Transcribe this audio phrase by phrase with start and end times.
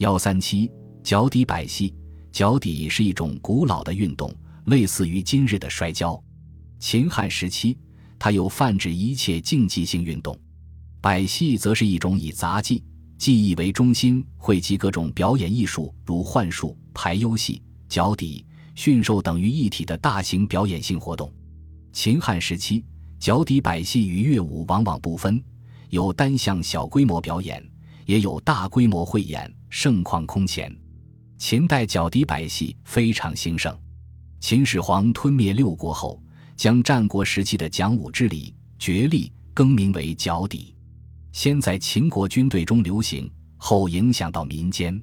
[0.00, 0.70] 幺三七
[1.02, 1.94] 脚底摆戏，
[2.32, 4.34] 脚底是一种古老的运动，
[4.64, 6.18] 类似于今日的摔跤。
[6.78, 7.76] 秦汉时期，
[8.18, 10.34] 它有泛指一切竞技性运动。
[11.02, 12.82] 摆戏则是一种以杂技、
[13.18, 21.30] 技艺为中心，汇集各种表演艺术，如幻术、排忧戏、脚底、驯兽等于一体的大型表演性活动。
[21.92, 22.82] 秦汉时期，
[23.18, 25.44] 脚底摆戏与乐舞往往不分，
[25.90, 27.62] 有单项小规模表演，
[28.10, 30.76] 也有大规模汇演，盛况空前。
[31.38, 33.72] 秦代脚底摆戏非常兴盛。
[34.40, 36.20] 秦始皇吞灭六国后，
[36.56, 40.74] 将战国时期的讲武之礼、角力更名为脚底，
[41.30, 45.00] 先在秦国军队中流行，后影响到民间。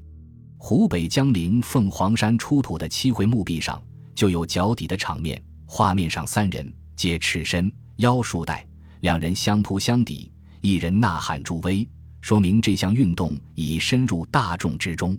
[0.58, 3.82] 湖北江陵凤凰山出土的七回墓壁上
[4.16, 5.42] 就有脚底的场面。
[5.66, 8.68] 画面上三人皆赤身，腰束带，
[9.00, 10.30] 两人相扑相抵，
[10.60, 11.88] 一人呐喊助威，
[12.22, 15.18] 说明这项运动已深入大众之中。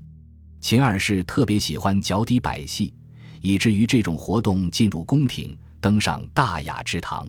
[0.61, 2.93] 秦二世特别喜欢脚底摆戏，
[3.41, 7.27] 以至于这种活动进入宫廷，登上大雅之堂。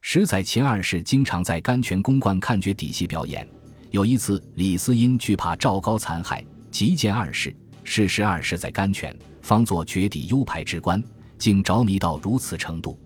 [0.00, 3.46] 实在秦二世经常在甘泉宫观看绝底戏表演。
[3.90, 7.54] 有一次，李斯因惧怕赵高残害，急见二世。
[7.84, 11.02] 事实二世在甘泉，方作绝底优排之官。
[11.38, 12.98] 竟着迷到如此程度。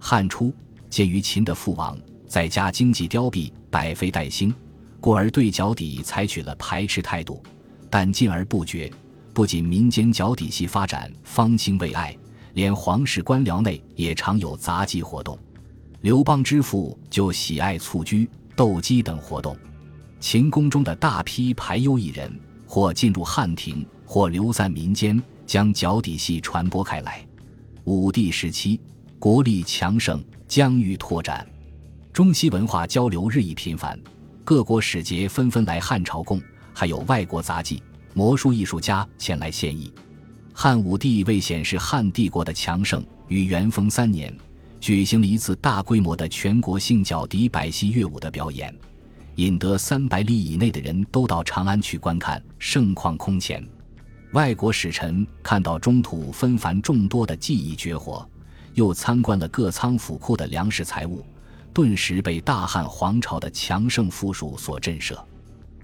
[0.00, 0.52] 汉初，
[0.90, 1.96] 鉴于秦的父王
[2.26, 4.52] 在家经济凋敝，百废待兴，
[5.00, 7.42] 故而对脚底采取了排斥态度。
[7.90, 8.92] 但进而不绝，
[9.32, 12.14] 不仅民间脚底戏发展方兴未艾，
[12.52, 15.38] 连皇室官僚内也常有杂技活动。
[16.02, 19.56] 刘邦之父就喜爱蹴鞠、斗鸡等活动。
[20.20, 22.30] 秦宫中的大批排忧艺人，
[22.66, 27.26] 或进入汉庭，或流散民间，将脚底戏传播开来。
[27.84, 28.78] 武帝时期，
[29.18, 31.46] 国力强盛，疆域拓展，
[32.12, 33.98] 中西文化交流日益频繁，
[34.48, 36.40] 各国使节纷纷来汉朝贡，
[36.72, 37.82] 还有外国杂技、
[38.14, 39.92] 魔术艺术家前来献艺。
[40.54, 44.34] 汉武帝为显示汉帝国的强盛，于元丰三年
[44.80, 48.74] 举行了一次大规模的全国性脚底百戏乐舞的表演，
[49.34, 53.62] 引得三百里以内的人都到长安去观看，盛况空前。
[54.32, 58.26] 外国使臣看到中土纷繁众多的技艺绝活，
[58.72, 61.22] 又参观了各仓府库的粮食财物，
[61.78, 65.16] 顿时被大汉皇朝的强盛富庶所震慑。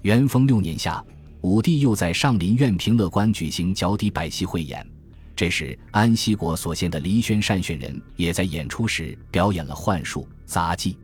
[0.03, 1.01] 元丰六年夏，
[1.43, 4.85] 武帝又在上林苑平乐观举行脚底百戏汇演。
[5.37, 10.99] 这时，安西国所献的黎宣善选人也在演出时表演了幻术杂技。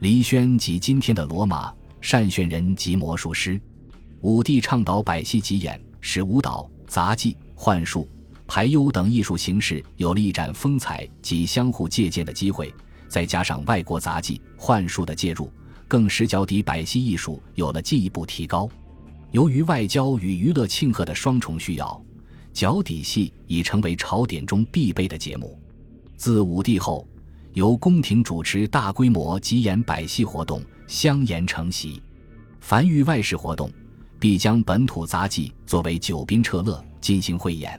[0.00, 1.72] 黎宣即今天的罗马，
[2.02, 3.58] 善选人即魔术师。
[4.20, 6.70] 武帝倡导百戏集演，使舞蹈。
[6.86, 8.06] 杂技、幻术、
[8.46, 12.70] 排忧等艺术形式有了一展风采及相互借鉴的机会，
[13.08, 15.50] 再加上外国杂技、幻术的介入，
[15.86, 18.68] 更使脚底百戏艺术有了进一步提高。
[19.32, 22.02] 由于外交与娱乐庆贺的双重需要，
[22.52, 25.58] 脚底戏已成为朝典中必备的节目。
[26.16, 27.06] 自武帝后，
[27.52, 32.02] 由宫廷主持大规模集演百戏活动相沿成习，
[32.60, 33.70] 凡遇外事活动。
[34.18, 37.78] 必将本土杂技作为酒宾撤乐进行汇演，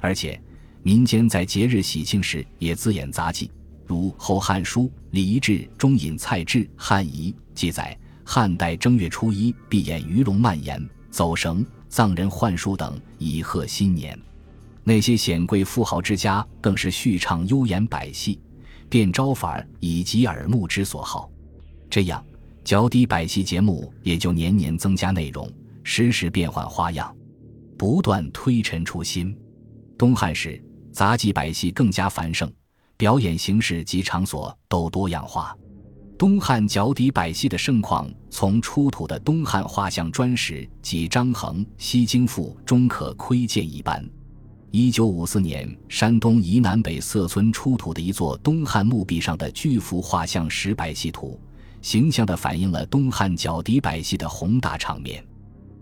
[0.00, 0.38] 而且
[0.82, 3.48] 民间在节日喜庆时也自演杂技，
[3.90, 10.80] 如《后汉书·礼仪志》中引蔡志《汉仪》记载，汉代正月初一必演鱼龙蔓延、
[11.10, 14.16] 走绳、藏人幻术等，以贺新年。
[14.84, 18.38] 那些显贵富豪之家更是续唱优演百戏，
[18.88, 21.28] 变招法以及耳目之所好。
[21.90, 22.24] 这样，
[22.62, 25.52] 脚底百戏节目也就年年增加内容。
[25.82, 27.12] 时时变换花样，
[27.76, 29.36] 不断推陈出新。
[29.98, 30.62] 东汉时，
[30.92, 32.48] 杂技百戏更加繁盛，
[33.00, 35.56] 表演形式及场所都多样化。
[36.18, 44.06] 东汉脚底百戏的盛况，从出土的东汉画像砖石及张衡《西京赋》中可窥见一斑。
[44.70, 51.40] 一九五四年，山东沂南北色村出土的一座东汉墓壁上的巨幅画像石百戏图，
[51.80, 55.26] 形象地反映了东汉脚底百戏的宏大场面。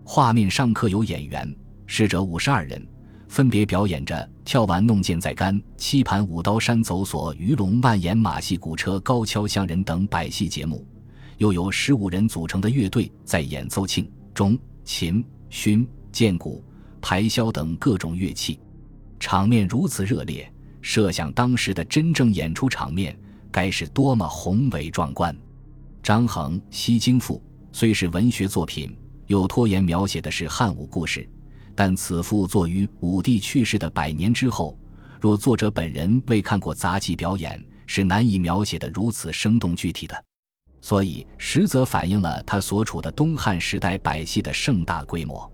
[0.04, 1.52] 画面上刻有演员，
[1.84, 2.80] 逝者五十二人，
[3.28, 10.84] 分别表演着跳完弄剑在杆、七盘舞刀山走索、鱼龙蔓延、马戏鼓车高跷乡人等百戏节目，
[11.36, 16.64] 又有十五人组成的乐队在演奏磬、钟、琴、埙、剑鼓、
[17.00, 18.58] 排箫等各种乐器，
[19.20, 20.50] 场面如此热烈，
[20.80, 23.16] 设想当时的真正演出场面
[23.52, 25.36] 该是多么宏伟壮观。
[26.02, 27.36] 张衡《西京赋》
[27.72, 28.96] 虽是文学作品。
[29.28, 31.28] 又拖延描写的是汉武故事，
[31.80, 34.76] 但此赋作于武帝去世的百年之后，
[35.20, 40.24] 若作者本人未看过杂技表演，是难以描写的如此生动具体的。
[40.80, 45.48] 所以，实则反映了他所处的东汉时代百戏的盛大规模。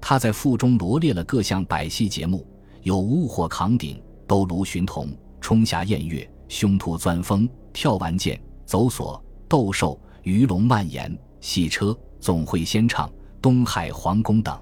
[0.00, 2.46] 他在赋中罗列了各项百戏节目，
[2.82, 13.12] 有巫火扛鼎、斗炉寻铜、冲霞宴月、凶兔钻风、跳完剑、走索、斗兽、鱼龙蔓延、戏车、总会先唱、
[13.42, 14.58] 东海皇宫等。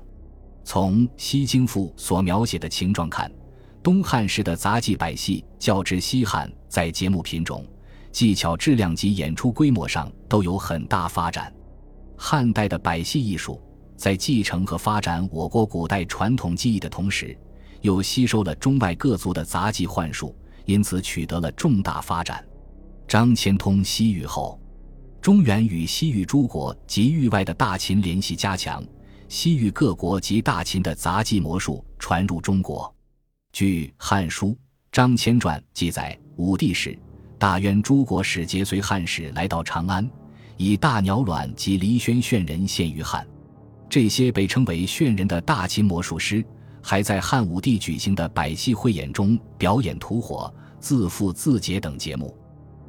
[0.67, 3.31] 从《西京赋》所描写的情状看，
[3.85, 7.65] 东汉时的杂技百戏较之西汉，在节目品种、
[8.11, 11.55] 技巧质量及演出规模上都有很大发展。
[12.17, 13.63] 汉代的百戏艺术
[13.97, 17.39] 在继承和发展我国古代传统技艺的同时，
[17.83, 20.35] 又吸收了中外各族的杂技幻术，
[20.65, 22.45] 因此取得了重大发展。
[23.07, 24.61] 张骞通西域后，
[25.21, 28.85] 中原与西域诸国及域外的大秦联系加强。
[29.29, 32.93] 西域各国及大秦的杂技魔术传入中国。
[33.53, 34.49] 据《汉书·
[34.93, 36.97] 张骞传》记载，武帝时，
[37.39, 40.09] 大渊诸国使节随汉使来到长安，
[40.57, 43.27] 以大鸟卵及离轩炫人献于汉。
[43.89, 46.45] 这些被称为炫人的大秦魔术师，
[46.83, 52.37] 还在汉武帝举行的百戏汇演中表演吐火、自负自解等节目。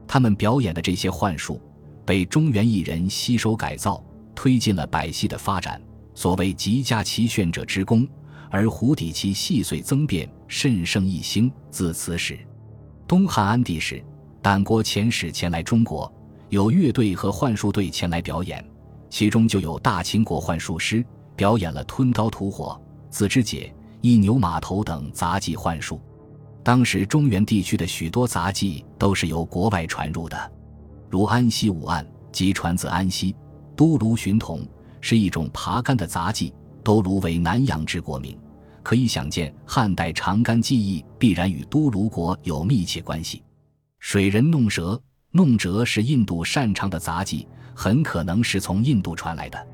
[0.08, 1.62] 他们表演的这些幻术，
[2.06, 4.04] 被中原艺人吸收改造，
[4.36, 5.82] 推进了百戏的发展。
[6.18, 8.08] 所谓极佳其炫者之功，
[8.50, 11.52] 而胡底其细碎增变，甚胜一星。
[11.70, 12.40] 自此始，
[13.08, 14.04] 东汉安帝时，
[14.42, 16.12] 党国遣使前来中国，
[16.50, 18.68] 有乐队和幻术队前来表演，
[19.12, 21.06] 其中就有大秦国幻术师
[21.36, 22.82] 表演了吞刀吐火、
[23.12, 23.72] 自知解、
[24.02, 26.02] 一牛马头等杂技幻术。
[26.64, 30.52] 当时中原地区的许多杂技都是由国外传入的，
[31.12, 33.36] 如安西武案即传自安西，
[33.76, 34.68] 都卢寻铜。
[35.10, 38.38] 是一种爬杆的杂技，都卢为南阳之国名，
[38.84, 43.42] 可以想见汉代长杆技艺必然与都卢国有密切关系。
[44.00, 45.02] 水人弄蛇，
[45.32, 49.68] 弄折是印度擅长的杂技，很可能是从印度传来的。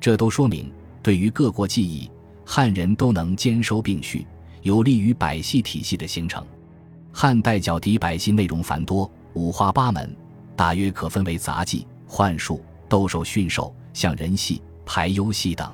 [0.00, 0.68] 这都说明，
[1.00, 2.10] 对于各国技艺，
[2.44, 4.26] 汉人都能兼收并蓄，
[4.62, 6.44] 有利于百戏体系的形成。
[7.12, 10.12] 汉代角笛百戏内容繁多，五花八门，
[10.56, 13.72] 大约可分为杂技、幻术、斗兽、驯兽。
[13.94, 15.70] 像人戏、排忧戏等，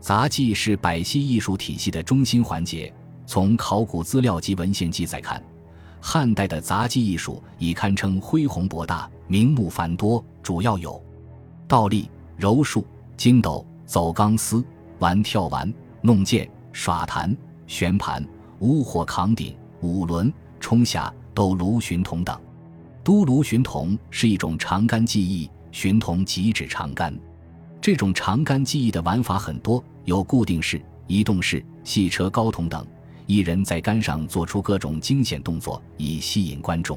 [0.00, 2.92] 杂技是百戏艺术体系的中心环节。
[3.24, 5.42] 从考古资料及文献记载看，
[6.00, 11.02] 汉代的杂技艺术已堪称恢宏博大、名目繁多，主要有
[11.68, 12.84] 倒立、柔术、
[13.16, 14.62] 筋斗、走钢丝、
[14.98, 15.72] 玩跳丸、
[16.02, 17.34] 弄剑、耍弹、
[17.66, 18.26] 旋盘、
[18.58, 22.38] 舞火扛鼎、舞轮、冲下、斗卢寻铜等。
[23.04, 27.16] 都卢寻铜是一种长杆技艺，寻铜即指长杆。
[27.82, 32.86] 这种长杆技艺的玩法很多，有固定式、移动式、戏车高筒等。
[33.26, 36.96] 一人在杆上做出各种惊险动作，以吸引观众。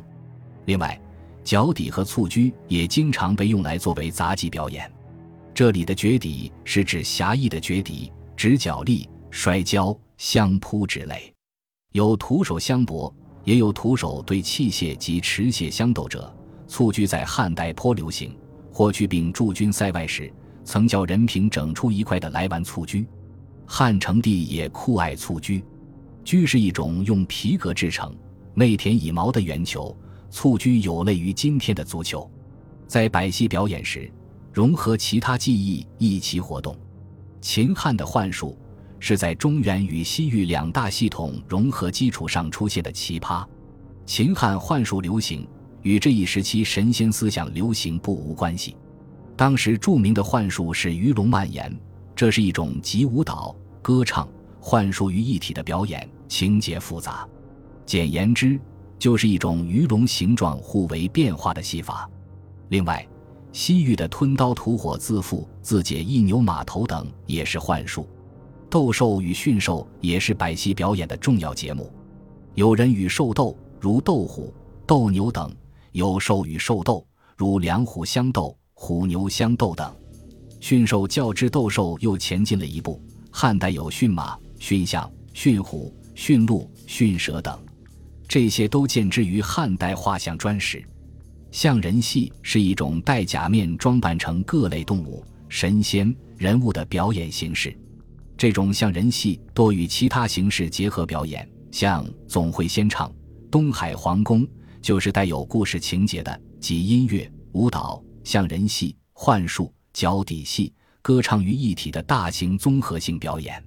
[0.65, 0.99] 另外，
[1.43, 4.89] 脚底和蹴鞠也经常被用来作为杂技表演。
[5.55, 11.33] 这里的绝底是指狭义的绝底，指脚力、摔跤、相扑之类。
[11.93, 13.11] 有徒手相搏，
[13.43, 16.31] 也有徒手对器械及持械相斗者。
[16.67, 18.37] 蹴鞠在汉代颇流行。
[18.71, 20.31] 霍去病驻军塞外时。
[20.65, 23.07] 曾叫人平整出一块的来玩蹴鞠，
[23.65, 25.63] 汉成帝也酷爱蹴鞠。
[26.23, 28.13] 鞠是一种用皮革制成、
[28.55, 29.95] 内填羽毛的圆球，
[30.31, 32.29] 蹴鞠有类于今天的足球。
[32.87, 34.11] 在百戏表演时，
[34.51, 36.75] 融合其他技艺一起活动。
[37.41, 38.57] 秦汉的幻术
[38.99, 43.45] 是在中原与西域两大系统融合基础上出现的奇葩。
[44.03, 45.47] 秦汉幻术流行
[45.83, 48.75] 与这一时期神仙思想流行不无关系。
[49.35, 51.77] 当时著名的幻术是鱼龙蔓延，
[52.15, 54.27] 这是一种集舞蹈、歌唱、
[54.61, 57.27] 幻术于一体的表演，情节复杂。
[57.85, 58.59] 简言之，
[58.97, 62.09] 就是一种鱼龙形状互为变化的戏法。
[62.69, 63.05] 另外，
[63.51, 68.07] 西域的吞刀吐火、自缚自解、一牛马头等也是幻术。
[68.69, 71.91] 斗兽与驯兽也是百戏表演的重要节目。
[72.53, 74.53] 有人与兽斗，如斗虎、
[74.87, 75.49] 斗牛等；
[75.91, 77.05] 有兽与兽斗，
[77.37, 78.57] 如两虎相斗。
[78.77, 79.95] 虎牛相斗等，
[80.59, 83.01] 驯兽较之斗兽又前进了一步。
[83.31, 87.57] 汉代有驯马、驯象、驯虎、驯鹿、驯蛇等，
[88.27, 90.83] 这些都见之于汉代画像砖石。
[91.51, 97.75] 象人戏是一种戴假面装扮成各类动物、神仙、人物的表演形式。
[98.37, 103.11] 这种象人戏多与其他形式结合表演，像总会先唱、
[103.49, 104.45] 东海皇宫，
[104.81, 108.03] 就是带有故事情节的，及音乐、舞蹈。
[108.25, 113.63] 像人戏、幻术、脚底戏、歌唱于一体的大型综合性表演。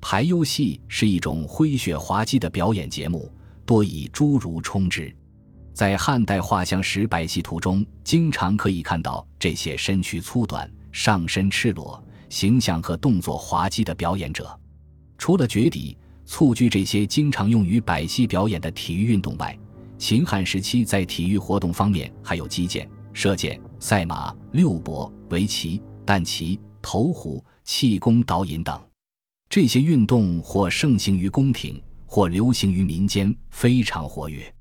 [0.00, 3.30] 排忧戏是一种诙谐滑稽的表演节目，
[3.66, 5.14] 多以侏儒充之。
[5.74, 14.58] 在汉代画像石百戏图中，经常可以看到这些身躯粗短、上身赤裸、形象和动作滑稽的表演者。
[15.18, 19.56] 除了绝底、蹴鞠这些经常用于百戏表演的体育运动外，
[19.98, 28.80] 秦汉时期在体育活动方面还有击剑、射箭、赛马、六博、围棋、弹棋、投壶、气功、导引等。
[29.48, 34.54] 这些运动或盛行于宫廷，或流行于民间，非常活跃。